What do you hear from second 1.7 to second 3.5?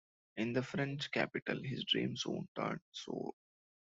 dream soon turned sour.